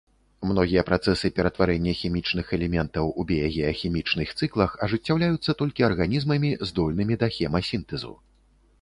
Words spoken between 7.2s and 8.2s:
да хемасінтэзу.